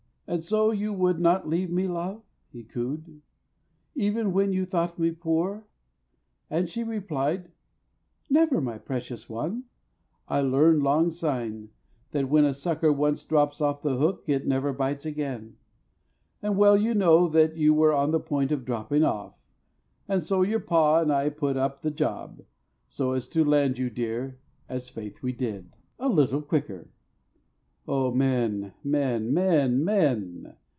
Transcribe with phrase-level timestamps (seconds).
[0.27, 3.21] "And so you would not leave me, love?" he cooed,
[3.95, 5.67] "Even when you thought me poor?"
[6.49, 7.51] And she replied,
[8.29, 9.65] "Never, my precious one.
[10.29, 11.71] I learned lang syne
[12.11, 15.57] That when a sucker once drops off the hook It never bites again.
[16.41, 19.33] And well you know That you were on the point of dropping off,
[20.07, 22.41] And so your pa and I put up the job
[22.87, 26.87] So as to land you, dear—as faith we did— A little quicker.
[27.87, 30.55] Oh, men, men, men, men!